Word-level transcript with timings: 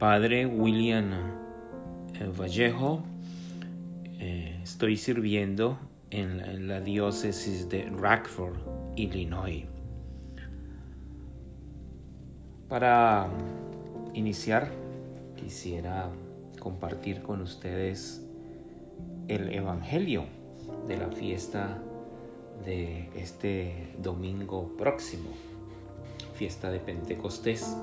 Padre 0.00 0.46
William 0.46 1.12
eh, 2.14 2.24
Vallejo. 2.34 3.02
Eh, 4.18 4.58
estoy 4.62 4.96
sirviendo 4.96 5.78
en 6.08 6.68
la, 6.68 6.80
diócesis 6.80 7.68
de 7.68 7.84
Rockford, 7.90 8.56
Illinois. 8.96 9.66
Para 12.66 13.28
iniciar, 14.14 14.70
quisiera 15.36 16.08
compartir 16.58 17.20
con 17.20 17.42
ustedes 17.42 18.26
el 19.28 19.52
Evangelio 19.52 20.24
de 20.88 20.96
la 20.96 21.08
fiesta 21.10 21.76
de 22.64 23.10
este 23.14 23.92
domingo 23.98 24.74
próximo, 24.78 25.28
fiesta 26.32 26.70
de 26.70 26.80
Pentecostés. 26.80 27.76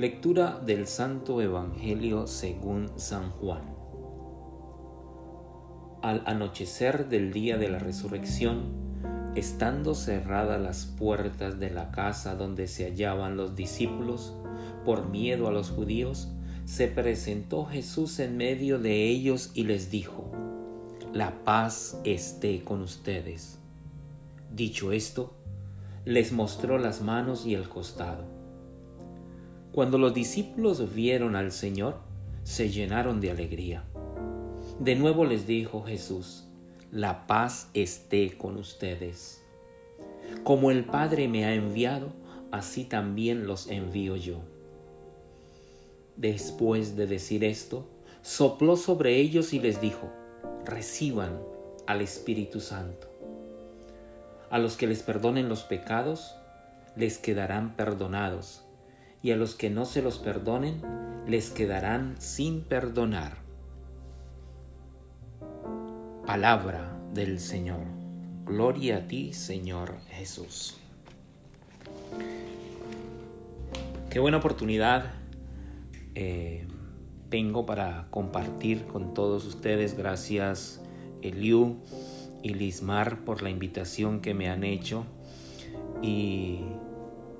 Lectura 0.00 0.58
del 0.64 0.86
Santo 0.86 1.42
Evangelio 1.42 2.26
según 2.26 2.90
San 2.96 3.28
Juan. 3.32 3.60
Al 6.00 6.22
anochecer 6.24 7.10
del 7.10 7.34
día 7.34 7.58
de 7.58 7.68
la 7.68 7.78
resurrección, 7.78 8.62
estando 9.34 9.94
cerradas 9.94 10.58
las 10.58 10.86
puertas 10.86 11.60
de 11.60 11.68
la 11.68 11.90
casa 11.90 12.34
donde 12.34 12.66
se 12.66 12.86
hallaban 12.86 13.36
los 13.36 13.54
discípulos, 13.56 14.34
por 14.86 15.10
miedo 15.10 15.48
a 15.48 15.52
los 15.52 15.68
judíos, 15.68 16.32
se 16.64 16.88
presentó 16.88 17.66
Jesús 17.66 18.20
en 18.20 18.38
medio 18.38 18.78
de 18.78 19.06
ellos 19.06 19.50
y 19.52 19.64
les 19.64 19.90
dijo, 19.90 20.32
La 21.12 21.44
paz 21.44 22.00
esté 22.04 22.64
con 22.64 22.80
ustedes. 22.80 23.58
Dicho 24.50 24.92
esto, 24.92 25.34
les 26.06 26.32
mostró 26.32 26.78
las 26.78 27.02
manos 27.02 27.44
y 27.44 27.54
el 27.54 27.68
costado. 27.68 28.39
Cuando 29.72 29.98
los 29.98 30.12
discípulos 30.12 30.94
vieron 30.96 31.36
al 31.36 31.52
Señor, 31.52 31.98
se 32.42 32.70
llenaron 32.70 33.20
de 33.20 33.30
alegría. 33.30 33.84
De 34.80 34.96
nuevo 34.96 35.24
les 35.24 35.46
dijo 35.46 35.84
Jesús, 35.84 36.48
la 36.90 37.28
paz 37.28 37.70
esté 37.72 38.36
con 38.36 38.56
ustedes. 38.56 39.40
Como 40.42 40.72
el 40.72 40.84
Padre 40.84 41.28
me 41.28 41.44
ha 41.44 41.54
enviado, 41.54 42.12
así 42.50 42.82
también 42.82 43.46
los 43.46 43.68
envío 43.68 44.16
yo. 44.16 44.40
Después 46.16 46.96
de 46.96 47.06
decir 47.06 47.44
esto, 47.44 47.86
sopló 48.22 48.76
sobre 48.76 49.18
ellos 49.18 49.52
y 49.52 49.60
les 49.60 49.80
dijo, 49.80 50.10
reciban 50.64 51.38
al 51.86 52.00
Espíritu 52.00 52.58
Santo. 52.58 53.06
A 54.50 54.58
los 54.58 54.76
que 54.76 54.88
les 54.88 55.04
perdonen 55.04 55.48
los 55.48 55.62
pecados, 55.62 56.34
les 56.96 57.18
quedarán 57.18 57.76
perdonados 57.76 58.64
y 59.22 59.32
a 59.32 59.36
los 59.36 59.54
que 59.54 59.70
no 59.70 59.84
se 59.84 60.02
los 60.02 60.18
perdonen 60.18 60.82
les 61.26 61.50
quedarán 61.50 62.16
sin 62.18 62.62
perdonar. 62.62 63.38
Palabra 66.26 66.98
del 67.12 67.38
Señor. 67.40 67.86
Gloria 68.46 68.98
a 68.98 69.06
ti, 69.06 69.32
Señor 69.32 69.98
Jesús. 70.08 70.78
Qué 74.10 74.18
buena 74.18 74.38
oportunidad 74.38 75.12
eh, 76.14 76.66
tengo 77.28 77.64
para 77.64 78.08
compartir 78.10 78.86
con 78.86 79.14
todos 79.14 79.46
ustedes. 79.46 79.96
Gracias, 79.96 80.82
Eliu 81.22 81.76
y 82.42 82.54
Lismar, 82.54 83.24
por 83.24 83.42
la 83.42 83.50
invitación 83.50 84.20
que 84.20 84.34
me 84.34 84.50
han 84.50 84.64
hecho. 84.64 85.06
Y 86.02 86.60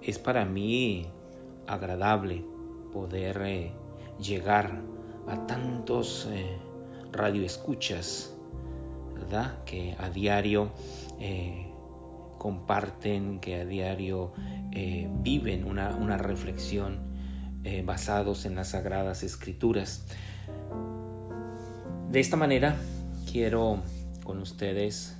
es 0.02 0.18
para 0.18 0.44
mí 0.44 1.08
agradable 1.70 2.44
poder 2.92 3.42
eh, 3.44 3.72
llegar 4.20 4.80
a 5.28 5.46
tantos 5.46 6.28
eh, 6.30 6.58
radioescuchas, 7.12 8.34
¿verdad? 9.14 9.62
Que 9.64 9.94
a 9.98 10.10
diario 10.10 10.72
eh, 11.20 11.66
comparten, 12.38 13.38
que 13.38 13.60
a 13.60 13.64
diario 13.64 14.32
viven 15.22 15.64
una, 15.64 15.96
una 15.96 16.16
reflexión 16.16 17.10
basados 17.84 18.46
en 18.46 18.54
las 18.54 18.68
sagradas 18.68 19.22
escrituras. 19.22 20.06
De 22.08 22.20
esta 22.20 22.36
manera 22.36 22.76
quiero 23.30 23.82
con 24.24 24.38
ustedes 24.38 25.19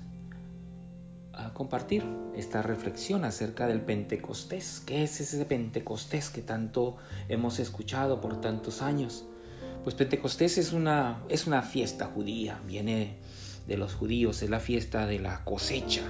compartir 1.54 2.04
esta 2.34 2.62
reflexión 2.62 3.24
acerca 3.24 3.66
del 3.66 3.80
Pentecostés. 3.80 4.82
¿Qué 4.86 5.02
es 5.02 5.20
ese 5.20 5.44
Pentecostés 5.44 6.30
que 6.30 6.42
tanto 6.42 6.96
hemos 7.28 7.58
escuchado 7.58 8.20
por 8.20 8.40
tantos 8.40 8.82
años? 8.82 9.26
Pues 9.82 9.94
Pentecostés 9.94 10.58
es 10.58 10.72
una, 10.72 11.22
es 11.28 11.46
una 11.46 11.62
fiesta 11.62 12.06
judía, 12.06 12.60
viene 12.66 13.16
de 13.66 13.76
los 13.76 13.94
judíos, 13.94 14.42
es 14.42 14.50
la 14.50 14.60
fiesta 14.60 15.06
de 15.06 15.18
la 15.18 15.44
cosecha, 15.44 16.04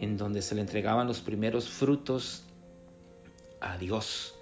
en 0.00 0.16
donde 0.16 0.42
se 0.42 0.54
le 0.54 0.60
entregaban 0.60 1.06
los 1.06 1.20
primeros 1.20 1.68
frutos 1.68 2.44
a 3.60 3.76
Dios. 3.78 4.34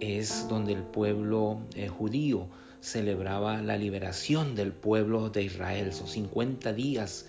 Es 0.00 0.48
donde 0.48 0.72
el 0.72 0.82
pueblo 0.82 1.60
eh, 1.74 1.88
judío 1.88 2.48
celebraba 2.80 3.62
la 3.62 3.76
liberación 3.76 4.54
del 4.54 4.72
pueblo 4.72 5.30
de 5.30 5.42
Israel, 5.42 5.92
son 5.92 6.06
50 6.06 6.72
días 6.72 7.26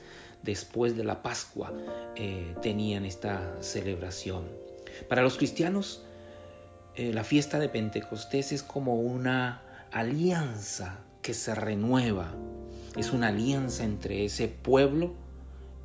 después 0.47 0.95
de 0.95 1.03
la 1.03 1.21
Pascua 1.21 1.73
eh, 2.15 2.55
tenían 2.61 3.05
esta 3.05 3.55
celebración. 3.61 4.45
Para 5.09 5.21
los 5.21 5.37
cristianos, 5.37 6.03
eh, 6.95 7.13
la 7.13 7.23
fiesta 7.23 7.59
de 7.59 7.69
Pentecostés 7.69 8.53
es 8.53 8.63
como 8.63 8.95
una 8.95 9.61
alianza 9.91 10.99
que 11.21 11.33
se 11.35 11.53
renueva. 11.53 12.33
Es 12.95 13.11
una 13.11 13.27
alianza 13.27 13.83
entre 13.83 14.25
ese 14.25 14.47
pueblo 14.47 15.13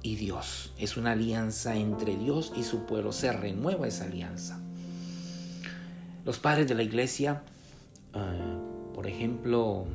y 0.00 0.14
Dios. 0.14 0.72
Es 0.78 0.96
una 0.96 1.12
alianza 1.12 1.74
entre 1.74 2.16
Dios 2.16 2.52
y 2.56 2.62
su 2.62 2.86
pueblo. 2.86 3.12
Se 3.12 3.32
renueva 3.32 3.88
esa 3.88 4.04
alianza. 4.04 4.60
Los 6.24 6.38
padres 6.38 6.68
de 6.68 6.76
la 6.76 6.84
iglesia, 6.84 7.42
eh, 8.14 8.18
por 8.94 9.06
ejemplo, 9.06 9.86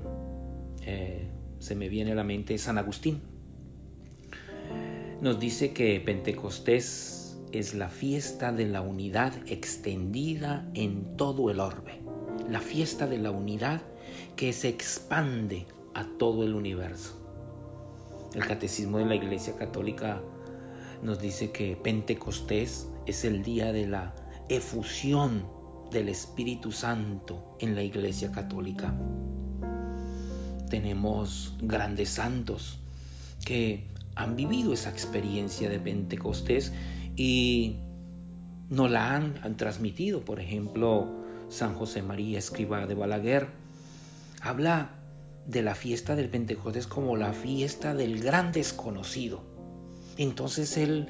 se 1.60 1.76
me 1.76 1.90
viene 1.90 2.14
a 2.14 2.16
la 2.16 2.24
mente 2.24 2.58
San 2.58 2.78
Agustín 2.78 3.37
nos 5.28 5.42
dice 5.42 5.74
que 5.74 6.00
Pentecostés 6.00 7.38
es 7.52 7.74
la 7.74 7.90
fiesta 7.90 8.54
de 8.54 8.66
la 8.66 8.80
unidad 8.80 9.34
extendida 9.46 10.66
en 10.74 11.18
todo 11.18 11.52
el 11.52 11.60
orbe, 11.60 12.00
la 12.50 12.62
fiesta 12.62 13.08
de 13.08 13.18
la 13.18 13.32
unidad 13.32 13.82
que 14.38 14.54
se 14.54 14.70
expande 14.70 15.66
a 15.94 16.06
todo 16.18 16.46
el 16.46 16.56
universo. 16.56 17.20
El 18.36 18.46
catecismo 18.46 19.00
de 19.00 19.06
la 19.06 19.16
Iglesia 19.16 19.58
Católica 19.58 20.22
nos 21.04 21.20
dice 21.20 21.52
que 21.52 21.76
Pentecostés 21.76 22.88
es 23.06 23.26
el 23.26 23.44
día 23.44 23.74
de 23.74 23.86
la 23.86 24.16
efusión 24.48 25.46
del 25.92 26.08
Espíritu 26.08 26.72
Santo 26.72 27.58
en 27.60 27.76
la 27.76 27.84
Iglesia 27.84 28.32
Católica. 28.32 28.96
Tenemos 30.70 31.54
grandes 31.60 32.12
santos 32.12 32.80
que 33.44 33.97
han 34.18 34.36
vivido 34.36 34.74
esa 34.74 34.90
experiencia 34.90 35.70
de 35.70 35.80
Pentecostés 35.80 36.74
y 37.16 37.78
no 38.70 38.88
la 38.88 39.16
han, 39.16 39.58
transmitido. 39.58 40.26
Por 40.26 40.40
ejemplo, 40.40 41.08
San 41.50 41.76
José 41.76 42.02
María 42.02 42.40
Escriba 42.40 42.88
de 42.88 42.96
Balaguer 42.96 43.48
habla 44.42 44.90
de 45.46 45.62
la 45.62 45.76
fiesta 45.76 46.16
del 46.16 46.30
Pentecostés 46.30 46.88
como 46.88 47.16
la 47.16 47.32
fiesta 47.32 47.94
del 47.94 48.20
gran 48.20 48.52
desconocido. 48.52 49.44
Entonces 50.18 50.78
él 50.78 51.08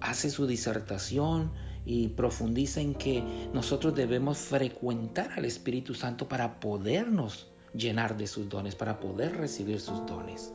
hace 0.00 0.28
su 0.28 0.46
disertación 0.46 1.52
y 1.86 2.08
profundiza 2.08 2.80
en 2.80 2.94
que 2.94 3.22
nosotros 3.54 3.94
debemos 3.94 4.36
frecuentar 4.38 5.30
al 5.36 5.44
Espíritu 5.44 5.94
Santo 5.94 6.28
para 6.28 6.58
podernos 6.58 7.46
llenar 7.72 8.16
de 8.16 8.26
sus 8.26 8.48
dones, 8.48 8.74
para 8.74 8.98
poder 8.98 9.36
recibir 9.36 9.80
sus 9.80 10.04
dones. 10.06 10.52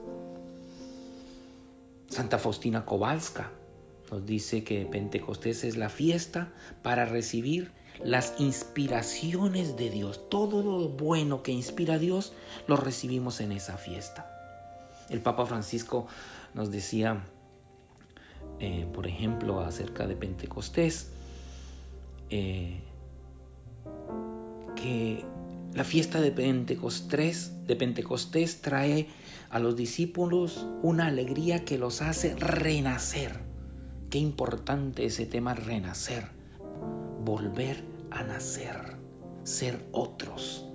Santa 2.14 2.38
Faustina 2.38 2.86
Kowalska 2.86 3.52
nos 4.12 4.24
dice 4.24 4.64
que 4.64 4.86
Pentecostés 4.86 5.64
es 5.64 5.78
la 5.78 5.90
fiesta 5.90 6.54
para 6.84 7.06
recibir 7.06 7.72
las 8.04 8.36
inspiraciones 8.40 9.78
de 9.78 9.90
Dios. 9.90 10.30
Todo 10.30 10.62
lo 10.62 10.90
bueno 10.90 11.42
que 11.42 11.52
inspira 11.52 11.96
a 11.96 11.98
Dios 11.98 12.34
lo 12.68 12.76
recibimos 12.76 13.42
en 13.42 13.52
esa 13.52 13.78
fiesta. 13.78 14.30
El 15.10 15.22
Papa 15.22 15.48
Francisco 15.48 16.06
nos 16.54 16.70
decía, 16.70 17.24
eh, 18.60 18.88
por 18.94 19.08
ejemplo, 19.08 19.62
acerca 19.62 20.06
de 20.06 20.16
Pentecostés, 20.16 21.10
eh, 22.30 22.80
que 24.76 25.26
la 25.74 25.84
fiesta 25.84 26.22
de 26.22 26.32
Pentecostés, 26.32 27.66
de 27.66 27.76
Pentecostés 27.76 28.62
trae 28.62 29.08
a 29.50 29.60
los 29.60 29.76
discípulos 29.76 30.66
una 30.82 31.08
alegría 31.08 31.66
que 31.66 31.78
los 31.78 32.02
hace 32.02 32.36
renacer. 32.36 33.40
Qué 34.10 34.20
importante 34.20 35.06
ese 35.06 35.26
tema 35.26 35.56
renacer, 35.56 36.28
volver 37.26 37.84
a 38.12 38.24
nacer, 38.24 38.98
ser 39.44 39.84
otros. 39.92 40.66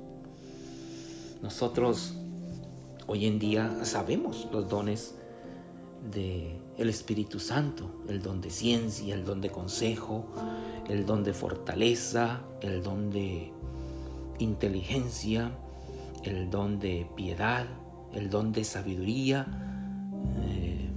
Nosotros 1.42 2.14
hoy 3.06 3.26
en 3.26 3.38
día 3.38 3.84
sabemos 3.84 4.48
los 4.52 4.68
dones 4.68 5.14
de 6.12 6.60
el 6.76 6.88
Espíritu 6.88 7.40
Santo, 7.40 7.90
el 8.08 8.22
don 8.22 8.40
de 8.40 8.50
ciencia, 8.50 9.14
el 9.14 9.24
don 9.24 9.40
de 9.40 9.50
consejo, 9.50 10.26
el 10.88 11.06
don 11.06 11.24
de 11.24 11.32
fortaleza, 11.32 12.42
el 12.60 12.82
don 12.82 13.10
de 13.10 13.52
inteligencia, 14.38 15.52
el 16.25 16.50
don 16.50 16.79
de 16.79 17.06
piedad, 17.17 17.67
el 18.14 18.31
don 18.31 18.52
de 18.52 18.64
sabiduría, 18.64 19.46
eh, 20.40 20.90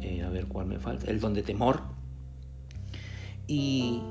eh, 0.00 0.22
a 0.22 0.28
ver 0.28 0.46
cuál 0.46 0.66
me 0.66 0.78
falta, 0.78 1.10
el 1.10 1.20
don 1.20 1.34
de 1.34 1.42
temor. 1.42 1.82
Y, 3.46 4.02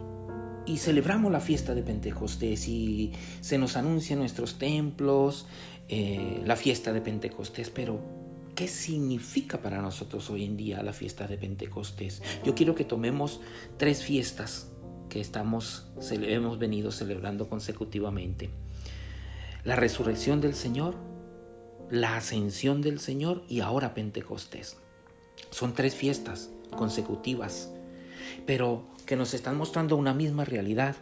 celebramos 0.78 1.32
la 1.32 1.40
fiesta 1.40 1.74
de 1.74 1.82
Pentecostés 1.82 2.68
y 2.68 3.14
se 3.40 3.58
nos 3.58 3.78
anuncia 3.78 4.14
en 4.14 4.20
nuestros 4.20 4.60
templos 4.60 5.48
eh, 5.88 6.42
la 6.46 6.58
fiesta 6.58 6.92
de 6.92 7.00
Pentecostés, 7.00 7.70
pero 7.70 8.02
¿qué 8.54 8.68
significa 8.68 9.62
para 9.62 9.82
nosotros 9.82 10.30
hoy 10.30 10.44
en 10.44 10.58
día 10.58 10.84
la 10.84 10.92
fiesta 10.92 11.26
de 11.26 11.38
Pentecostés? 11.38 12.22
Yo 12.44 12.54
quiero 12.54 12.76
que 12.76 12.84
tomemos 12.84 13.40
tres 13.78 14.04
fiestas 14.04 14.70
que 15.10 15.22
estamos, 15.22 15.88
hemos 16.12 16.60
venido 16.60 16.92
celebrando 16.92 17.50
consecutivamente. 17.50 18.50
La 19.64 19.76
resurrección 19.76 20.42
del 20.42 20.56
Señor, 20.56 20.96
la 21.90 22.18
ascensión 22.18 22.82
del 22.82 23.00
Señor 23.00 23.44
y 23.48 23.62
ahora 23.62 23.94
Pentecostés. 23.94 24.78
Son 25.52 25.74
tres 25.74 25.96
fiestas 25.96 26.50
consecutivas, 26.76 27.72
pero 28.46 28.86
que 29.06 29.16
nos 29.16 29.34
están 29.34 29.58
mostrando 29.58 29.96
una 29.96 30.14
misma 30.14 30.46
realidad. 30.46 30.96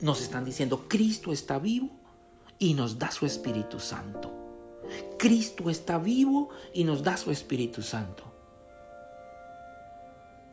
Nos 0.00 0.22
están 0.22 0.44
diciendo, 0.44 0.86
Cristo 0.88 1.32
está 1.32 1.58
vivo 1.58 1.90
y 2.58 2.74
nos 2.74 2.98
da 2.98 3.10
su 3.10 3.26
Espíritu 3.26 3.80
Santo. 3.80 4.32
Cristo 5.18 5.70
está 5.70 5.98
vivo 5.98 6.50
y 6.72 6.84
nos 6.84 7.02
da 7.02 7.16
su 7.16 7.30
Espíritu 7.30 7.82
Santo. 7.82 8.24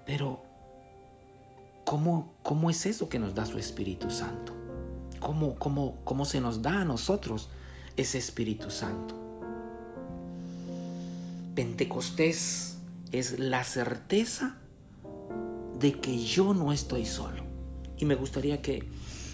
Pero, 0.06 0.44
¿cómo, 1.86 2.34
cómo 2.44 2.70
es 2.70 2.86
eso 2.86 3.10
que 3.10 3.20
nos 3.20 3.36
da 3.36 3.46
su 3.46 3.58
Espíritu 3.58 4.10
Santo? 4.10 4.54
¿Cómo, 5.20 5.56
cómo, 5.56 6.00
cómo 6.04 6.26
se 6.26 6.42
nos 6.42 6.62
da 6.62 6.82
a 6.82 6.86
nosotros 6.86 7.50
ese 7.98 8.18
Espíritu 8.18 8.72
Santo? 8.72 9.16
Pentecostés 11.56 12.78
es 13.12 13.40
la 13.40 13.64
certeza 13.64 14.58
de 15.80 16.00
que 16.00 16.24
yo 16.24 16.54
no 16.54 16.72
estoy 16.72 17.06
solo. 17.06 17.44
Y 17.98 18.06
me 18.06 18.16
gustaría 18.16 18.62
que 18.62 18.88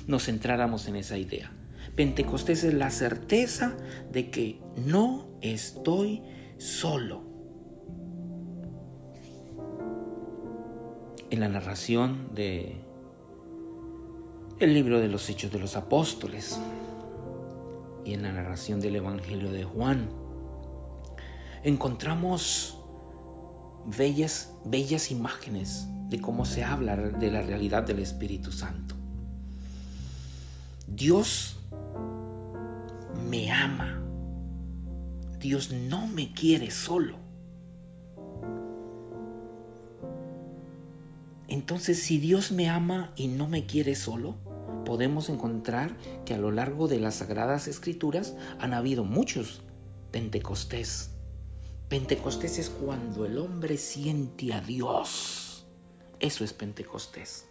nos 0.07 0.25
centráramos 0.25 0.87
en 0.87 0.95
esa 0.95 1.17
idea. 1.17 1.51
Pentecostés 1.95 2.63
es 2.63 2.73
la 2.73 2.89
certeza 2.89 3.75
de 4.11 4.29
que 4.29 4.59
no 4.85 5.27
estoy 5.41 6.21
solo. 6.57 7.26
En 11.29 11.39
la 11.41 11.49
narración 11.49 12.29
de 12.33 12.77
el 14.59 14.73
libro 14.73 14.99
de 14.99 15.07
los 15.07 15.29
Hechos 15.29 15.51
de 15.51 15.59
los 15.59 15.75
Apóstoles 15.75 16.59
y 18.05 18.13
en 18.13 18.23
la 18.23 18.31
narración 18.31 18.79
del 18.79 18.95
Evangelio 18.95 19.51
de 19.51 19.63
Juan 19.63 20.09
encontramos 21.63 22.79
bellas 23.85 24.53
bellas 24.65 25.11
imágenes 25.11 25.87
de 26.09 26.21
cómo 26.21 26.45
se 26.45 26.63
habla 26.63 26.95
de 26.95 27.31
la 27.31 27.41
realidad 27.41 27.83
del 27.83 27.99
Espíritu 27.99 28.51
Santo. 28.51 28.95
Dios 30.87 31.59
me 33.29 33.51
ama. 33.51 34.01
Dios 35.39 35.71
no 35.71 36.07
me 36.07 36.31
quiere 36.31 36.71
solo. 36.71 37.26
Entonces, 41.67 42.01
si 42.01 42.17
Dios 42.17 42.53
me 42.53 42.69
ama 42.69 43.11
y 43.17 43.27
no 43.27 43.49
me 43.49 43.65
quiere 43.65 43.95
solo, 43.95 44.35
podemos 44.85 45.27
encontrar 45.27 45.97
que 46.23 46.33
a 46.33 46.37
lo 46.37 46.49
largo 46.49 46.87
de 46.87 46.97
las 46.97 47.15
sagradas 47.15 47.67
escrituras 47.67 48.37
han 48.57 48.73
habido 48.73 49.03
muchos 49.03 49.63
Pentecostés. 50.11 51.09
Pentecostés 51.89 52.57
es 52.57 52.69
cuando 52.69 53.25
el 53.25 53.37
hombre 53.37 53.75
siente 53.75 54.53
a 54.53 54.61
Dios. 54.61 55.65
Eso 56.21 56.45
es 56.45 56.53
Pentecostés. 56.53 57.47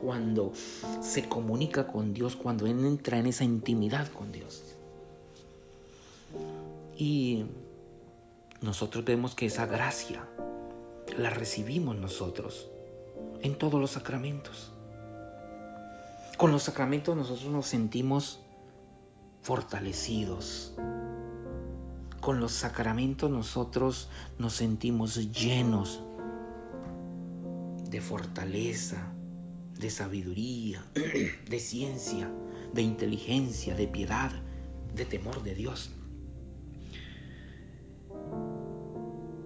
Cuando 0.00 0.54
se 1.02 1.28
comunica 1.28 1.88
con 1.88 2.14
Dios, 2.14 2.36
cuando 2.36 2.66
entra 2.66 3.18
en 3.18 3.26
esa 3.26 3.44
intimidad 3.44 4.08
con 4.12 4.32
Dios. 4.32 4.62
Y 6.96 7.44
nosotros 8.62 9.04
vemos 9.04 9.34
que 9.34 9.44
esa 9.44 9.66
gracia 9.66 10.26
la 11.18 11.28
recibimos 11.28 11.98
nosotros 11.98 12.70
en 13.42 13.58
todos 13.58 13.80
los 13.80 13.90
sacramentos. 13.90 14.72
Con 16.36 16.50
los 16.50 16.64
sacramentos 16.64 17.16
nosotros 17.16 17.50
nos 17.50 17.66
sentimos 17.66 18.40
fortalecidos. 19.42 20.74
Con 22.20 22.40
los 22.40 22.52
sacramentos 22.52 23.30
nosotros 23.30 24.08
nos 24.38 24.54
sentimos 24.54 25.32
llenos 25.32 26.02
de 27.90 28.00
fortaleza, 28.00 29.12
de 29.78 29.90
sabiduría, 29.90 30.84
de 30.94 31.60
ciencia, 31.60 32.30
de 32.72 32.82
inteligencia, 32.82 33.74
de 33.74 33.88
piedad, 33.88 34.30
de 34.94 35.04
temor 35.04 35.42
de 35.42 35.54
Dios. 35.54 35.90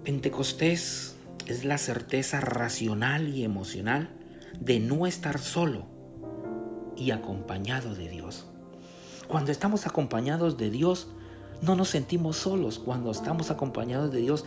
Pentecostés 0.04 1.15
es 1.46 1.64
la 1.64 1.78
certeza 1.78 2.40
racional 2.40 3.28
y 3.28 3.44
emocional 3.44 4.10
de 4.60 4.80
no 4.80 5.06
estar 5.06 5.38
solo 5.38 5.86
y 6.96 7.10
acompañado 7.10 7.94
de 7.94 8.08
Dios. 8.08 8.46
Cuando 9.28 9.52
estamos 9.52 9.86
acompañados 9.86 10.56
de 10.56 10.70
Dios, 10.70 11.08
no 11.62 11.74
nos 11.74 11.88
sentimos 11.88 12.36
solos. 12.36 12.78
Cuando 12.78 13.10
estamos 13.10 13.50
acompañados 13.50 14.12
de 14.12 14.20
Dios, 14.20 14.44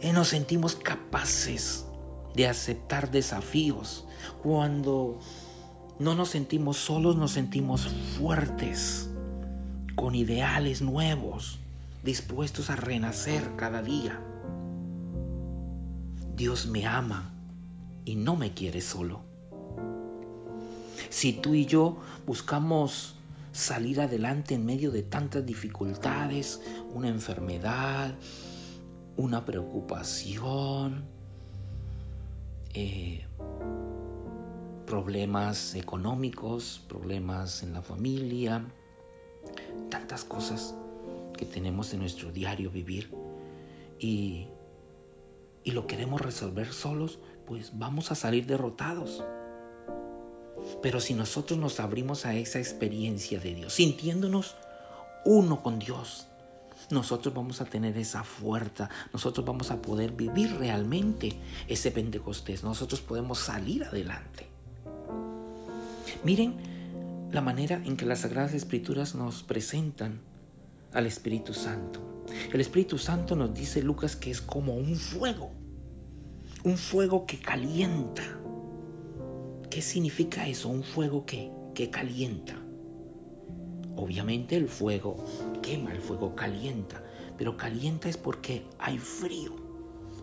eh, 0.00 0.12
nos 0.12 0.28
sentimos 0.28 0.76
capaces 0.76 1.86
de 2.34 2.46
aceptar 2.46 3.10
desafíos. 3.10 4.06
Cuando 4.42 5.18
no 5.98 6.14
nos 6.14 6.30
sentimos 6.30 6.76
solos, 6.76 7.16
nos 7.16 7.32
sentimos 7.32 7.88
fuertes, 8.18 9.08
con 9.94 10.14
ideales 10.14 10.82
nuevos, 10.82 11.58
dispuestos 12.04 12.68
a 12.68 12.76
renacer 12.76 13.56
cada 13.56 13.82
día. 13.82 14.20
Dios 16.36 16.66
me 16.66 16.86
ama 16.86 17.32
y 18.04 18.14
no 18.14 18.36
me 18.36 18.52
quiere 18.52 18.82
solo. 18.82 19.22
Si 21.08 21.32
tú 21.32 21.54
y 21.54 21.64
yo 21.64 21.96
buscamos 22.26 23.14
salir 23.52 24.02
adelante 24.02 24.54
en 24.54 24.66
medio 24.66 24.90
de 24.90 25.02
tantas 25.02 25.46
dificultades, 25.46 26.60
una 26.92 27.08
enfermedad, 27.08 28.14
una 29.16 29.46
preocupación, 29.46 31.06
eh, 32.74 33.24
problemas 34.86 35.74
económicos, 35.74 36.82
problemas 36.86 37.62
en 37.62 37.72
la 37.72 37.80
familia, 37.80 38.62
tantas 39.88 40.22
cosas 40.22 40.74
que 41.38 41.46
tenemos 41.46 41.94
en 41.94 42.00
nuestro 42.00 42.30
diario 42.30 42.70
vivir 42.70 43.10
y 43.98 44.48
y 45.66 45.72
lo 45.72 45.88
queremos 45.88 46.20
resolver 46.20 46.72
solos, 46.72 47.18
pues 47.44 47.72
vamos 47.76 48.12
a 48.12 48.14
salir 48.14 48.46
derrotados. 48.46 49.24
Pero 50.80 51.00
si 51.00 51.12
nosotros 51.12 51.58
nos 51.58 51.80
abrimos 51.80 52.24
a 52.24 52.36
esa 52.36 52.60
experiencia 52.60 53.40
de 53.40 53.52
Dios, 53.52 53.74
sintiéndonos 53.74 54.54
uno 55.24 55.64
con 55.64 55.80
Dios, 55.80 56.28
nosotros 56.90 57.34
vamos 57.34 57.60
a 57.60 57.64
tener 57.64 57.98
esa 57.98 58.22
fuerza, 58.22 58.88
nosotros 59.12 59.44
vamos 59.44 59.72
a 59.72 59.82
poder 59.82 60.12
vivir 60.12 60.56
realmente 60.56 61.32
ese 61.66 61.90
Pentecostés, 61.90 62.62
nosotros 62.62 63.00
podemos 63.00 63.40
salir 63.40 63.82
adelante. 63.82 64.46
Miren 66.22 66.54
la 67.32 67.40
manera 67.40 67.82
en 67.84 67.96
que 67.96 68.06
las 68.06 68.20
Sagradas 68.20 68.54
Escrituras 68.54 69.16
nos 69.16 69.42
presentan 69.42 70.20
al 70.96 71.04
Espíritu 71.06 71.52
Santo. 71.52 72.24
El 72.50 72.60
Espíritu 72.60 72.96
Santo 72.96 73.36
nos 73.36 73.52
dice 73.52 73.82
Lucas 73.82 74.16
que 74.16 74.30
es 74.30 74.40
como 74.40 74.74
un 74.74 74.96
fuego, 74.96 75.50
un 76.64 76.78
fuego 76.78 77.26
que 77.26 77.38
calienta. 77.38 78.22
¿Qué 79.68 79.82
significa 79.82 80.48
eso? 80.48 80.70
Un 80.70 80.82
fuego 80.82 81.26
que, 81.26 81.52
que 81.74 81.90
calienta. 81.90 82.54
Obviamente 83.94 84.56
el 84.56 84.68
fuego 84.68 85.22
quema, 85.62 85.92
el 85.92 86.00
fuego 86.00 86.34
calienta, 86.34 87.02
pero 87.36 87.58
calienta 87.58 88.08
es 88.08 88.16
porque 88.16 88.66
hay 88.78 88.98
frío. 88.98 89.54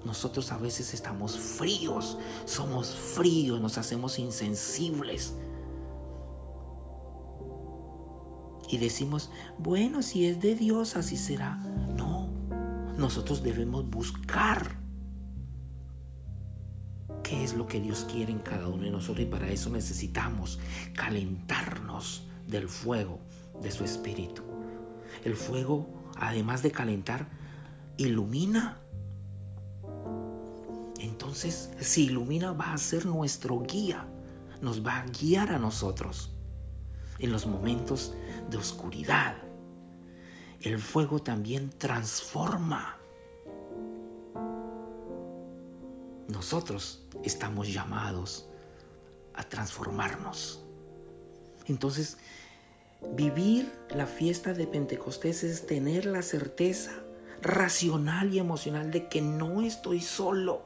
Nosotros 0.03 0.51
a 0.51 0.57
veces 0.57 0.95
estamos 0.95 1.37
fríos, 1.37 2.17
somos 2.45 2.87
fríos, 2.95 3.61
nos 3.61 3.77
hacemos 3.77 4.17
insensibles. 4.17 5.35
Y 8.73 8.77
decimos, 8.79 9.29
bueno, 9.59 10.01
si 10.01 10.25
es 10.25 10.41
de 10.41 10.55
Dios, 10.55 10.95
así 10.95 11.15
será. 11.15 11.57
No, 11.95 12.27
nosotros 12.97 13.43
debemos 13.43 13.87
buscar 13.87 14.79
qué 17.21 17.43
es 17.43 17.53
lo 17.53 17.67
que 17.67 17.79
Dios 17.79 18.07
quiere 18.11 18.31
en 18.31 18.39
cada 18.39 18.67
uno 18.67 18.81
de 18.81 18.89
nosotros 18.89 19.27
y 19.27 19.29
para 19.29 19.47
eso 19.47 19.69
necesitamos 19.69 20.59
calentarnos 20.95 22.23
del 22.47 22.67
fuego 22.67 23.19
de 23.61 23.69
su 23.69 23.83
espíritu. 23.83 24.41
El 25.23 25.35
fuego, 25.35 25.87
además 26.17 26.63
de 26.63 26.71
calentar, 26.71 27.29
ilumina. 27.97 28.79
Entonces, 30.97 31.69
si 31.79 32.05
ilumina, 32.05 32.53
va 32.53 32.73
a 32.73 32.77
ser 32.79 33.05
nuestro 33.05 33.59
guía, 33.59 34.07
nos 34.63 34.83
va 34.83 34.97
a 34.97 35.05
guiar 35.05 35.51
a 35.51 35.59
nosotros 35.59 36.32
en 37.19 37.31
los 37.31 37.45
momentos 37.45 38.13
de 38.49 38.57
oscuridad. 38.57 39.35
El 40.61 40.79
fuego 40.79 41.19
también 41.19 41.69
transforma. 41.77 42.97
Nosotros 46.27 47.05
estamos 47.23 47.71
llamados 47.71 48.47
a 49.33 49.43
transformarnos. 49.43 50.63
Entonces, 51.67 52.17
vivir 53.15 53.71
la 53.89 54.05
fiesta 54.05 54.53
de 54.53 54.67
Pentecostés 54.67 55.43
es 55.43 55.65
tener 55.65 56.05
la 56.05 56.21
certeza 56.21 56.91
racional 57.41 58.33
y 58.33 58.39
emocional 58.39 58.91
de 58.91 59.09
que 59.09 59.21
no 59.21 59.61
estoy 59.61 59.99
solo. 59.99 60.63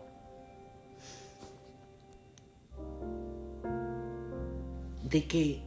De 5.03 5.27
que 5.27 5.66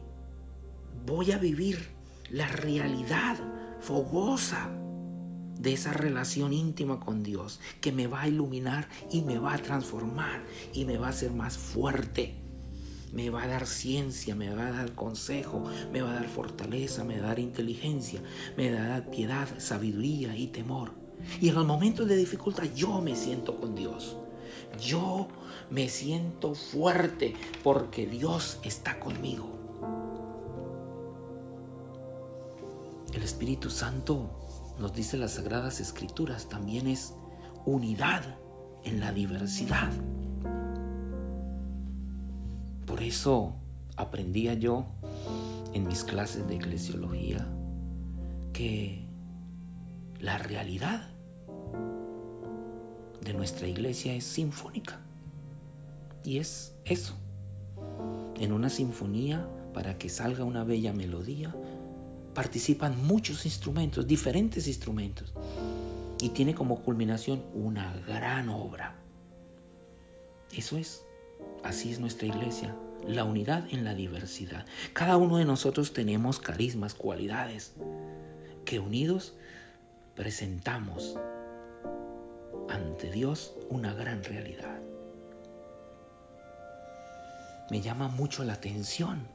voy 1.05 1.31
a 1.31 1.37
vivir 1.37 1.89
la 2.29 2.47
realidad 2.47 3.37
fogosa 3.79 4.69
de 5.59 5.73
esa 5.73 5.93
relación 5.93 6.53
íntima 6.53 6.99
con 6.99 7.21
Dios 7.23 7.59
que 7.81 7.91
me 7.91 8.07
va 8.07 8.21
a 8.21 8.27
iluminar 8.27 8.87
y 9.11 9.21
me 9.21 9.37
va 9.37 9.53
a 9.53 9.59
transformar 9.59 10.43
y 10.73 10.85
me 10.85 10.97
va 10.97 11.07
a 11.07 11.11
hacer 11.11 11.31
más 11.31 11.57
fuerte. 11.57 12.35
Me 13.13 13.29
va 13.29 13.43
a 13.43 13.47
dar 13.47 13.67
ciencia, 13.67 14.35
me 14.35 14.55
va 14.55 14.67
a 14.67 14.71
dar 14.71 14.95
consejo, 14.95 15.65
me 15.91 16.01
va 16.01 16.11
a 16.11 16.15
dar 16.15 16.29
fortaleza, 16.29 17.03
me 17.03 17.19
va 17.19 17.25
a 17.25 17.27
dar 17.29 17.39
inteligencia, 17.39 18.21
me 18.55 18.73
va 18.73 18.85
a 18.85 18.87
dar 18.87 19.11
piedad, 19.11 19.47
sabiduría 19.59 20.35
y 20.35 20.47
temor. 20.47 20.93
Y 21.41 21.49
en 21.49 21.55
los 21.55 21.65
momentos 21.65 22.07
de 22.07 22.15
dificultad 22.15 22.63
yo 22.73 23.01
me 23.01 23.15
siento 23.15 23.59
con 23.59 23.75
Dios. 23.75 24.15
Yo 24.79 25.27
me 25.69 25.89
siento 25.89 26.55
fuerte 26.55 27.35
porque 27.63 28.07
Dios 28.07 28.59
está 28.63 28.99
conmigo. 28.99 29.60
El 33.13 33.23
Espíritu 33.23 33.69
Santo, 33.69 34.75
nos 34.79 34.93
dice 34.93 35.17
las 35.17 35.31
Sagradas 35.31 35.79
Escrituras, 35.79 36.47
también 36.47 36.87
es 36.87 37.13
unidad 37.65 38.23
en 38.83 38.99
la 38.99 39.11
diversidad. 39.11 39.91
Por 42.85 43.01
eso 43.03 43.53
aprendía 43.97 44.53
yo 44.53 44.85
en 45.73 45.87
mis 45.87 46.03
clases 46.03 46.47
de 46.47 46.55
eclesiología 46.55 47.47
que 48.53 49.05
la 50.19 50.37
realidad 50.37 51.09
de 53.21 53.33
nuestra 53.33 53.67
iglesia 53.67 54.13
es 54.13 54.23
sinfónica. 54.23 54.99
Y 56.23 56.37
es 56.37 56.75
eso. 56.85 57.15
En 58.39 58.51
una 58.51 58.69
sinfonía, 58.69 59.47
para 59.73 59.97
que 59.97 60.09
salga 60.09 60.43
una 60.43 60.63
bella 60.63 60.93
melodía, 60.93 61.55
participan 62.33 63.05
muchos 63.05 63.45
instrumentos, 63.45 64.07
diferentes 64.07 64.67
instrumentos, 64.67 65.33
y 66.21 66.29
tiene 66.29 66.53
como 66.53 66.81
culminación 66.83 67.43
una 67.53 67.93
gran 68.07 68.49
obra. 68.49 68.95
Eso 70.55 70.77
es, 70.77 71.03
así 71.63 71.91
es 71.91 71.99
nuestra 71.99 72.27
iglesia, 72.27 72.75
la 73.07 73.23
unidad 73.23 73.65
en 73.71 73.83
la 73.83 73.95
diversidad. 73.95 74.65
Cada 74.93 75.17
uno 75.17 75.37
de 75.37 75.45
nosotros 75.45 75.93
tenemos 75.93 76.39
carismas, 76.39 76.93
cualidades, 76.93 77.73
que 78.65 78.79
unidos 78.79 79.33
presentamos 80.15 81.17
ante 82.69 83.09
Dios 83.09 83.55
una 83.69 83.93
gran 83.93 84.23
realidad. 84.23 84.79
Me 87.69 87.81
llama 87.81 88.09
mucho 88.09 88.43
la 88.43 88.53
atención 88.53 89.25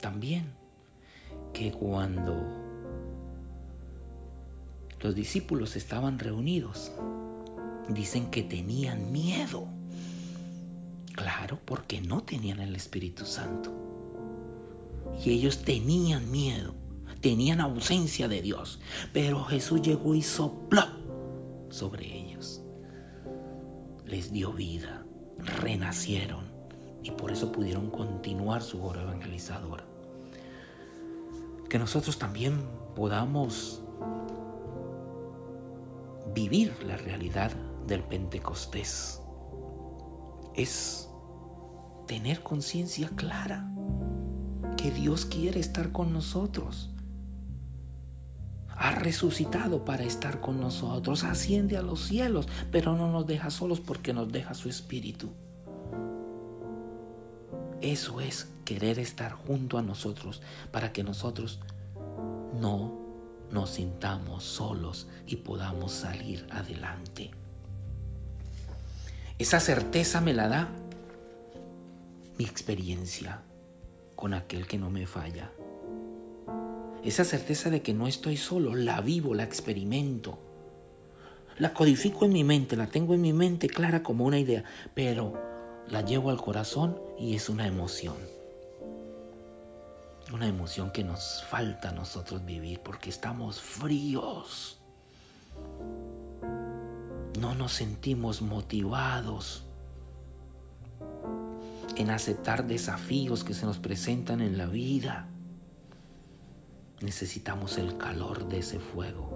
también 0.00 0.63
que 1.54 1.72
cuando 1.72 2.34
los 5.00 5.14
discípulos 5.14 5.76
estaban 5.76 6.18
reunidos, 6.18 6.92
dicen 7.88 8.30
que 8.30 8.42
tenían 8.42 9.10
miedo. 9.12 9.66
Claro, 11.14 11.58
porque 11.64 12.02
no 12.02 12.22
tenían 12.22 12.60
el 12.60 12.74
Espíritu 12.74 13.24
Santo. 13.24 13.72
Y 15.24 15.30
ellos 15.30 15.62
tenían 15.62 16.30
miedo, 16.30 16.74
tenían 17.20 17.60
ausencia 17.60 18.28
de 18.28 18.42
Dios. 18.42 18.80
Pero 19.12 19.44
Jesús 19.44 19.80
llegó 19.80 20.14
y 20.14 20.22
sopló 20.22 20.84
sobre 21.70 22.04
ellos. 22.04 22.60
Les 24.04 24.32
dio 24.32 24.52
vida, 24.52 25.06
renacieron 25.38 26.44
y 27.02 27.10
por 27.12 27.30
eso 27.30 27.52
pudieron 27.52 27.90
continuar 27.90 28.62
su 28.62 28.82
obra 28.82 29.02
evangelizadora 29.02 29.93
que 31.74 31.78
nosotros 31.80 32.20
también 32.20 32.62
podamos 32.94 33.82
vivir 36.32 36.72
la 36.84 36.96
realidad 36.96 37.50
del 37.88 38.04
Pentecostés. 38.04 39.20
Es 40.54 41.10
tener 42.06 42.44
conciencia 42.44 43.08
clara 43.16 43.68
que 44.76 44.92
Dios 44.92 45.24
quiere 45.24 45.58
estar 45.58 45.90
con 45.90 46.12
nosotros. 46.12 46.94
Ha 48.68 48.92
resucitado 48.92 49.84
para 49.84 50.04
estar 50.04 50.40
con 50.40 50.60
nosotros, 50.60 51.24
asciende 51.24 51.76
a 51.76 51.82
los 51.82 52.04
cielos, 52.04 52.46
pero 52.70 52.94
no 52.96 53.10
nos 53.10 53.26
deja 53.26 53.50
solos 53.50 53.80
porque 53.80 54.12
nos 54.12 54.30
deja 54.30 54.54
su 54.54 54.68
espíritu. 54.68 55.30
Eso 57.80 58.20
es 58.20 58.53
querer 58.64 58.98
estar 58.98 59.32
junto 59.32 59.78
a 59.78 59.82
nosotros 59.82 60.42
para 60.72 60.92
que 60.92 61.04
nosotros 61.04 61.60
no 62.60 62.98
nos 63.50 63.70
sintamos 63.70 64.44
solos 64.44 65.06
y 65.26 65.36
podamos 65.36 65.92
salir 65.92 66.46
adelante. 66.50 67.30
Esa 69.38 69.60
certeza 69.60 70.20
me 70.20 70.32
la 70.32 70.48
da 70.48 70.68
mi 72.38 72.44
experiencia 72.44 73.42
con 74.16 74.34
aquel 74.34 74.66
que 74.66 74.78
no 74.78 74.90
me 74.90 75.06
falla. 75.06 75.50
Esa 77.04 77.24
certeza 77.24 77.68
de 77.68 77.82
que 77.82 77.92
no 77.92 78.06
estoy 78.06 78.36
solo, 78.36 78.74
la 78.74 79.00
vivo, 79.00 79.34
la 79.34 79.44
experimento. 79.44 80.38
La 81.58 81.74
codifico 81.74 82.24
en 82.24 82.32
mi 82.32 82.42
mente, 82.42 82.76
la 82.76 82.86
tengo 82.86 83.14
en 83.14 83.20
mi 83.20 83.32
mente 83.32 83.68
clara 83.68 84.02
como 84.02 84.24
una 84.24 84.38
idea, 84.38 84.64
pero 84.94 85.34
la 85.88 86.00
llevo 86.00 86.30
al 86.30 86.40
corazón 86.40 86.98
y 87.18 87.36
es 87.36 87.48
una 87.48 87.66
emoción. 87.66 88.16
Una 90.34 90.48
emoción 90.48 90.90
que 90.90 91.04
nos 91.04 91.44
falta 91.44 91.90
a 91.90 91.92
nosotros 91.92 92.44
vivir 92.44 92.80
porque 92.80 93.08
estamos 93.08 93.60
fríos. 93.60 94.80
No 97.38 97.54
nos 97.54 97.72
sentimos 97.72 98.42
motivados 98.42 99.64
en 101.96 102.10
aceptar 102.10 102.66
desafíos 102.66 103.44
que 103.44 103.54
se 103.54 103.64
nos 103.64 103.78
presentan 103.78 104.40
en 104.40 104.58
la 104.58 104.66
vida. 104.66 105.28
Necesitamos 107.00 107.78
el 107.78 107.96
calor 107.96 108.48
de 108.48 108.58
ese 108.58 108.80
fuego. 108.80 109.30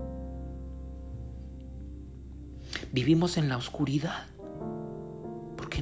Vivimos 2.92 3.36
en 3.36 3.48
la 3.48 3.56
oscuridad 3.56 4.26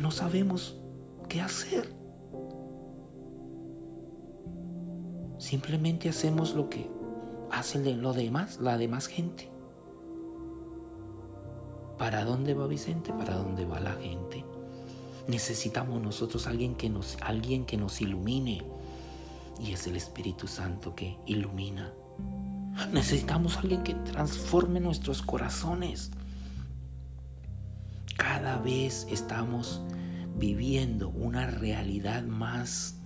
no 0.01 0.11
sabemos 0.11 0.77
qué 1.29 1.41
hacer. 1.41 1.96
Simplemente 5.38 6.09
hacemos 6.09 6.55
lo 6.55 6.69
que 6.69 6.90
hacen 7.50 8.02
lo 8.02 8.12
demás, 8.12 8.59
la 8.61 8.78
demás 8.78 9.07
gente. 9.07 9.50
¿Para 11.99 12.25
dónde 12.25 12.55
va 12.55 12.66
Vicente? 12.66 13.12
¿Para 13.12 13.37
dónde 13.37 13.64
va 13.64 13.81
la 13.81 13.95
gente? 13.95 14.45
Necesitamos 15.28 16.00
nosotros 16.00 16.47
alguien 16.47 16.75
que 16.75 16.90
nos, 16.90 17.16
alguien 17.23 17.64
que 17.64 17.76
nos 17.76 18.00
ilumine. 18.00 18.62
Y 19.59 19.73
es 19.73 19.87
el 19.87 19.97
Espíritu 19.97 20.47
Santo 20.47 20.95
que 20.95 21.19
ilumina. 21.26 21.93
Necesitamos 22.93 23.57
alguien 23.57 23.83
que 23.83 23.95
transforme 23.95 24.81
nuestros 24.81 25.23
corazones 25.23 26.11
cada 28.16 28.59
vez 28.59 29.07
estamos 29.11 29.83
viviendo 30.37 31.09
una 31.09 31.47
realidad 31.47 32.23
más 32.25 32.97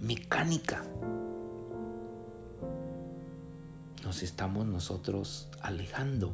mecánica. 0.00 0.84
Nos 4.04 4.22
estamos 4.22 4.66
nosotros 4.66 5.48
alejando 5.60 6.32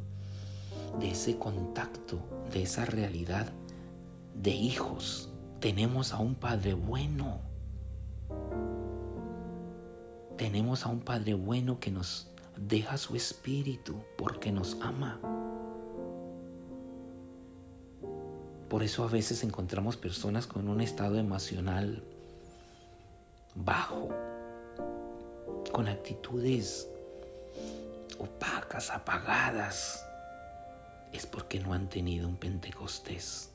de 0.99 1.11
ese 1.11 1.39
contacto, 1.39 2.19
de 2.53 2.63
esa 2.63 2.85
realidad 2.85 3.53
de 4.35 4.51
hijos. 4.51 5.31
Tenemos 5.61 6.13
a 6.13 6.19
un 6.19 6.35
Padre 6.35 6.75
bueno. 6.75 7.41
Tenemos 10.37 10.85
a 10.85 10.89
un 10.89 11.01
Padre 11.01 11.35
bueno 11.35 11.79
que 11.81 11.91
nos 11.91 12.29
deja 12.57 12.97
su 12.99 13.17
espíritu 13.17 13.97
porque 14.17 14.53
nos 14.53 14.77
ama. 14.81 15.21
Por 18.69 18.83
eso 18.83 19.05
a 19.05 19.09
veces 19.09 19.45
encontramos 19.45 19.97
personas 19.97 20.47
con 20.47 20.69
un 20.69 20.81
estado 20.81 21.17
emocional 21.19 22.03
bajo, 23.55 24.09
con 25.73 25.87
actitudes 25.87 26.89
opacas, 28.19 28.91
apagadas. 28.91 30.05
Es 31.13 31.27
porque 31.27 31.61
no 31.61 31.73
han 31.73 31.89
tenido 31.89 32.29
un 32.29 32.37
Pentecostés. 32.37 33.51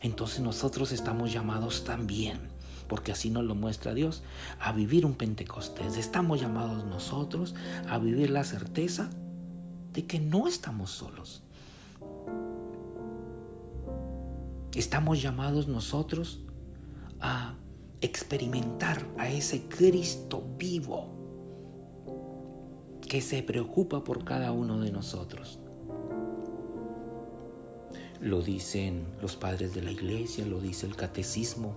Entonces 0.00 0.40
nosotros 0.40 0.92
estamos 0.92 1.32
llamados 1.32 1.84
también, 1.84 2.38
porque 2.88 3.12
así 3.12 3.30
nos 3.30 3.44
lo 3.44 3.54
muestra 3.54 3.94
Dios, 3.94 4.22
a 4.60 4.72
vivir 4.72 5.06
un 5.06 5.14
Pentecostés. 5.14 5.96
Estamos 5.96 6.40
llamados 6.40 6.84
nosotros 6.84 7.54
a 7.88 7.98
vivir 7.98 8.30
la 8.30 8.44
certeza 8.44 9.10
de 9.92 10.06
que 10.06 10.20
no 10.20 10.46
estamos 10.46 10.90
solos. 10.90 11.42
Estamos 14.74 15.22
llamados 15.22 15.68
nosotros 15.68 16.40
a 17.20 17.54
experimentar 18.00 19.06
a 19.16 19.28
ese 19.28 19.68
Cristo 19.68 20.44
vivo 20.58 21.13
que 23.14 23.20
se 23.20 23.44
preocupa 23.44 24.02
por 24.02 24.24
cada 24.24 24.50
uno 24.50 24.80
de 24.80 24.90
nosotros. 24.90 25.60
Lo 28.20 28.42
dicen 28.42 29.06
los 29.22 29.36
padres 29.36 29.72
de 29.72 29.82
la 29.82 29.92
iglesia, 29.92 30.44
lo 30.44 30.60
dice 30.60 30.84
el 30.84 30.96
catecismo, 30.96 31.76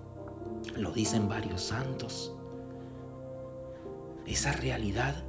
lo 0.76 0.92
dicen 0.92 1.30
varios 1.30 1.62
santos. 1.62 2.34
Esa 4.26 4.52
realidad 4.54 5.24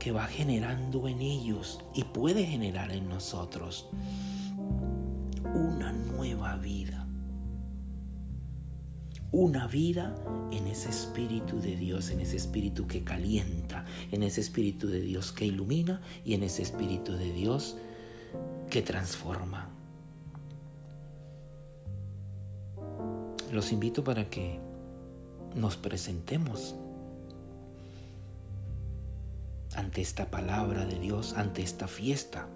que 0.00 0.10
va 0.10 0.26
generando 0.26 1.06
en 1.06 1.20
ellos 1.20 1.78
y 1.94 2.02
puede 2.02 2.44
generar 2.44 2.90
en 2.90 3.08
nosotros 3.08 3.88
una 5.44 5.92
nueva 5.92 6.56
vida. 6.56 7.03
Una 9.36 9.66
vida 9.66 10.14
en 10.52 10.68
ese 10.68 10.90
espíritu 10.90 11.58
de 11.58 11.74
Dios, 11.74 12.10
en 12.10 12.20
ese 12.20 12.36
espíritu 12.36 12.86
que 12.86 13.02
calienta, 13.02 13.84
en 14.12 14.22
ese 14.22 14.40
espíritu 14.40 14.86
de 14.86 15.00
Dios 15.00 15.32
que 15.32 15.44
ilumina 15.44 16.00
y 16.24 16.34
en 16.34 16.44
ese 16.44 16.62
espíritu 16.62 17.14
de 17.14 17.32
Dios 17.32 17.76
que 18.70 18.80
transforma. 18.80 19.70
Los 23.50 23.72
invito 23.72 24.04
para 24.04 24.30
que 24.30 24.60
nos 25.56 25.76
presentemos 25.76 26.76
ante 29.74 30.00
esta 30.00 30.30
palabra 30.30 30.86
de 30.86 31.00
Dios, 31.00 31.32
ante 31.32 31.62
esta 31.62 31.88
fiesta 31.88 32.46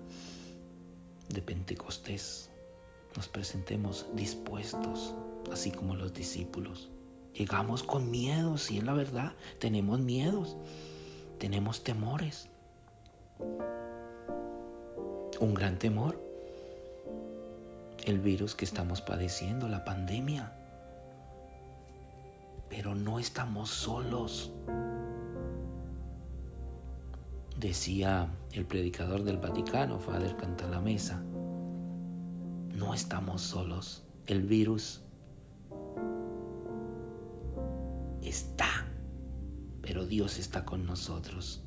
de 1.28 1.42
Pentecostés 1.42 2.50
nos 3.16 3.26
presentemos 3.26 4.06
dispuestos, 4.14 5.12
así 5.52 5.70
como 5.70 5.94
los 5.94 6.12
discípulos. 6.14 6.90
Llegamos 7.34 7.82
con 7.82 8.10
miedos, 8.10 8.62
si 8.62 8.78
es 8.78 8.84
la 8.84 8.94
verdad, 8.94 9.32
tenemos 9.58 10.00
miedos, 10.00 10.56
tenemos 11.38 11.84
temores. 11.84 12.48
Un 15.40 15.54
gran 15.54 15.78
temor, 15.78 16.20
el 18.04 18.18
virus 18.18 18.54
que 18.54 18.64
estamos 18.64 19.00
padeciendo, 19.00 19.68
la 19.68 19.84
pandemia. 19.84 20.52
Pero 22.68 22.94
no 22.94 23.18
estamos 23.20 23.70
solos. 23.70 24.50
Decía 27.56 28.28
el 28.52 28.66
predicador 28.66 29.22
del 29.24 29.38
Vaticano, 29.38 29.98
Father 29.98 30.36
Cantalamesa, 30.36 31.22
no 32.74 32.94
estamos 32.94 33.42
solos. 33.42 34.04
El 34.26 34.42
virus 34.42 35.02
está, 38.28 38.86
pero 39.82 40.06
Dios 40.06 40.38
está 40.38 40.64
con 40.64 40.86
nosotros. 40.86 41.62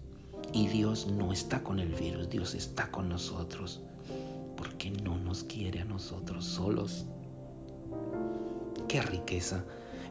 Y 0.54 0.68
Dios 0.68 1.08
no 1.08 1.32
está 1.32 1.64
con 1.64 1.80
el 1.80 1.94
virus, 1.94 2.30
Dios 2.30 2.56
está 2.56 2.92
con 2.92 3.10
nosotros, 3.10 3.82
porque 4.58 4.92
no 4.92 5.18
nos 5.18 5.44
quiere 5.44 5.82
a 5.82 5.86
nosotros 5.86 6.46
solos. 6.46 7.06
Qué 8.88 9.02
riqueza 9.02 9.64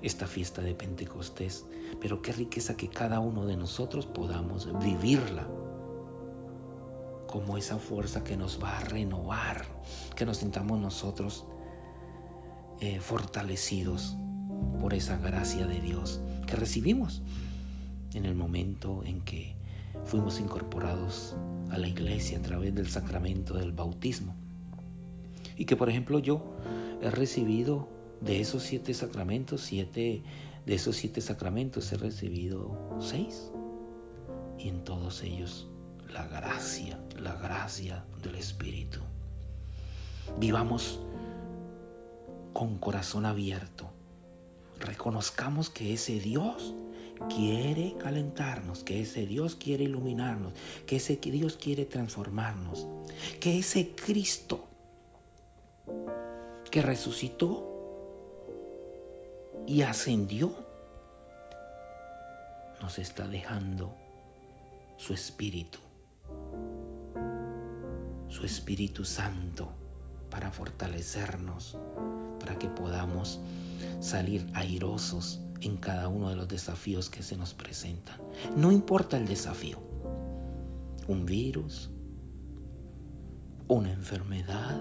esta 0.02 0.26
fiesta 0.26 0.62
de 0.62 0.74
Pentecostés, 0.74 1.66
pero 2.00 2.22
qué 2.22 2.32
riqueza 2.32 2.76
que 2.76 2.88
cada 2.88 3.20
uno 3.20 3.44
de 3.44 3.56
nosotros 3.56 4.06
podamos 4.06 4.66
vivirla 4.82 5.46
como 7.26 7.58
esa 7.58 7.78
fuerza 7.78 8.24
que 8.24 8.36
nos 8.36 8.62
va 8.62 8.78
a 8.78 8.80
renovar, 8.80 9.66
que 10.16 10.24
nos 10.24 10.38
sintamos 10.38 10.80
nosotros 10.80 11.44
eh, 12.80 12.98
fortalecidos 12.98 14.16
por 14.80 14.94
esa 14.94 15.18
gracia 15.18 15.66
de 15.66 15.80
Dios 15.80 16.20
que 16.50 16.56
recibimos 16.56 17.22
en 18.12 18.24
el 18.24 18.34
momento 18.34 19.04
en 19.04 19.20
que 19.20 19.54
fuimos 20.04 20.40
incorporados 20.40 21.36
a 21.70 21.78
la 21.78 21.86
iglesia 21.86 22.38
a 22.38 22.42
través 22.42 22.74
del 22.74 22.88
sacramento 22.88 23.54
del 23.54 23.70
bautismo. 23.70 24.34
Y 25.56 25.64
que 25.64 25.76
por 25.76 25.88
ejemplo 25.88 26.18
yo 26.18 26.42
he 27.00 27.10
recibido 27.10 27.88
de 28.20 28.40
esos 28.40 28.64
siete 28.64 28.94
sacramentos, 28.94 29.60
siete, 29.60 30.22
de 30.66 30.74
esos 30.74 30.96
siete 30.96 31.20
sacramentos 31.20 31.92
he 31.92 31.96
recibido 31.96 32.76
seis. 33.00 33.52
Y 34.58 34.68
en 34.68 34.82
todos 34.82 35.22
ellos 35.22 35.68
la 36.12 36.26
gracia, 36.26 36.98
la 37.16 37.34
gracia 37.34 38.04
del 38.22 38.34
Espíritu. 38.34 38.98
Vivamos 40.38 40.98
con 42.52 42.78
corazón 42.78 43.24
abierto. 43.24 43.89
Reconozcamos 44.80 45.70
que 45.70 45.92
ese 45.92 46.18
Dios 46.18 46.74
quiere 47.28 47.96
calentarnos, 47.98 48.82
que 48.82 49.00
ese 49.02 49.26
Dios 49.26 49.54
quiere 49.54 49.84
iluminarnos, 49.84 50.52
que 50.86 50.96
ese 50.96 51.16
Dios 51.16 51.56
quiere 51.56 51.84
transformarnos, 51.84 52.86
que 53.38 53.58
ese 53.58 53.94
Cristo 53.94 54.66
que 56.70 56.82
resucitó 56.82 57.66
y 59.66 59.82
ascendió 59.82 60.52
nos 62.80 62.98
está 62.98 63.28
dejando 63.28 63.94
su 64.96 65.12
espíritu 65.12 65.78
su 68.30 68.46
Espíritu 68.46 69.04
Santo 69.04 69.68
para 70.30 70.50
fortalecernos, 70.50 71.76
para 72.38 72.58
que 72.58 72.68
podamos 72.68 73.40
salir 74.00 74.46
airosos 74.54 75.40
en 75.60 75.76
cada 75.76 76.08
uno 76.08 76.30
de 76.30 76.36
los 76.36 76.48
desafíos 76.48 77.10
que 77.10 77.22
se 77.22 77.36
nos 77.36 77.54
presentan. 77.54 78.20
No 78.56 78.72
importa 78.72 79.16
el 79.16 79.26
desafío, 79.26 79.78
un 81.08 81.26
virus, 81.26 81.90
una 83.68 83.92
enfermedad, 83.92 84.80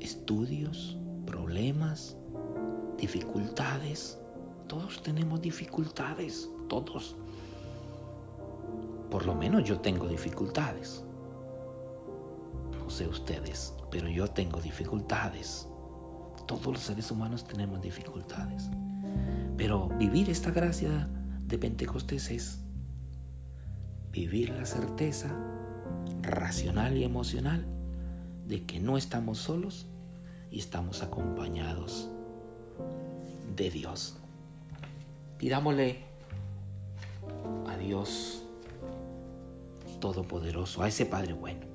estudios, 0.00 0.96
problemas, 1.26 2.16
dificultades. 2.98 4.18
Todos 4.66 5.02
tenemos 5.02 5.40
dificultades, 5.40 6.48
todos. 6.68 7.16
Por 9.10 9.24
lo 9.24 9.34
menos 9.34 9.64
yo 9.64 9.80
tengo 9.80 10.06
dificultades. 10.06 11.02
Sé 12.88 13.06
ustedes, 13.06 13.74
pero 13.90 14.08
yo 14.08 14.28
tengo 14.28 14.60
dificultades. 14.60 15.68
Todos 16.46 16.66
los 16.66 16.80
seres 16.80 17.10
humanos 17.10 17.44
tenemos 17.44 17.82
dificultades. 17.82 18.70
Pero 19.56 19.88
vivir 19.98 20.30
esta 20.30 20.50
gracia 20.50 21.08
de 21.46 21.58
Pentecostés 21.58 22.30
es 22.30 22.60
vivir 24.10 24.50
la 24.50 24.64
certeza 24.64 25.28
racional 26.22 26.96
y 26.96 27.04
emocional 27.04 27.66
de 28.46 28.64
que 28.64 28.80
no 28.80 28.96
estamos 28.96 29.38
solos 29.38 29.86
y 30.50 30.58
estamos 30.58 31.02
acompañados 31.02 32.08
de 33.54 33.70
Dios. 33.70 34.16
Pidámosle 35.36 35.98
a 37.66 37.76
Dios 37.76 38.42
Todopoderoso, 40.00 40.82
a 40.82 40.88
ese 40.88 41.06
Padre 41.06 41.32
bueno, 41.32 41.67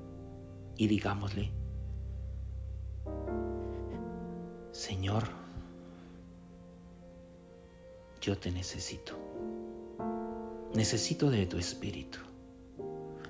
y 0.77 0.87
digámosle, 0.87 1.51
Señor, 4.71 5.23
yo 8.21 8.37
te 8.37 8.51
necesito. 8.51 9.17
Necesito 10.73 11.29
de 11.29 11.45
tu 11.45 11.57
Espíritu. 11.57 12.19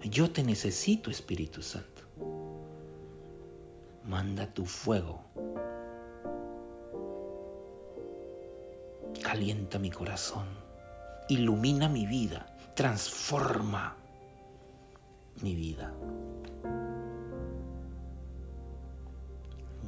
Yo 0.04 0.32
te 0.32 0.44
necesito, 0.44 1.10
Espíritu 1.10 1.62
Santo. 1.62 2.04
Manda 4.06 4.54
tu 4.54 4.66
fuego. 4.66 5.22
Calienta 9.22 9.80
mi 9.80 9.90
corazón. 9.90 10.46
Ilumina 11.28 11.90
mi 11.90 12.06
vida. 12.06 12.58
Transforma 12.76 13.98
mi 15.42 15.56
vida. 15.56 15.94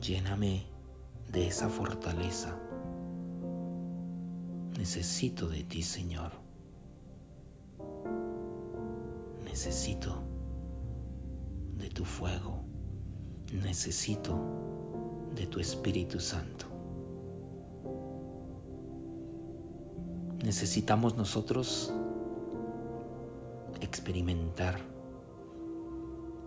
Lléname 0.08 0.62
de 1.32 1.48
esa 1.48 1.68
fortaleza. 1.68 2.56
Necesito 4.78 5.48
de 5.48 5.64
ti, 5.64 5.82
Señor. 5.82 6.32
Necesito 9.44 10.22
de 11.80 11.90
tu 11.90 12.06
fuego. 12.06 12.64
Necesito 13.52 14.38
de 15.34 15.48
tu 15.48 15.60
Espíritu 15.60 16.20
Santo. 16.20 16.68
Necesitamos 20.44 21.18
nosotros 21.18 21.92
experimentar 23.82 24.80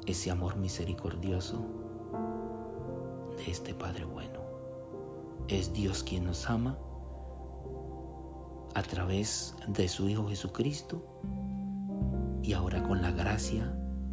ese 0.06 0.30
amor 0.30 0.56
misericordioso 0.58 1.87
este 3.50 3.74
Padre 3.74 4.04
bueno. 4.04 4.40
Es 5.48 5.72
Dios 5.72 6.02
quien 6.02 6.24
nos 6.24 6.48
ama 6.48 6.78
a 8.74 8.82
través 8.82 9.54
de 9.66 9.88
su 9.88 10.08
Hijo 10.08 10.28
Jesucristo 10.28 11.02
y 12.42 12.52
ahora 12.52 12.82
con 12.82 13.02
la 13.02 13.10
gracia 13.10 13.64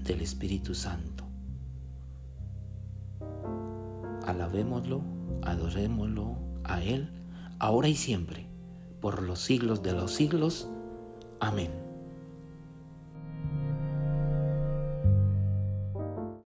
del 0.04 0.22
Espíritu 0.22 0.74
Santo. 0.74 1.26
Alabémoslo, 4.26 5.02
adorémoslo 5.44 6.38
a 6.64 6.82
Él, 6.82 7.12
ahora 7.60 7.88
y 7.88 7.96
siempre, 7.96 8.48
por 9.02 9.22
los 9.22 9.40
siglos 9.40 9.84
de 9.84 9.94
los 9.94 10.12
siglos. 10.12 10.70
Amén. 11.40 11.85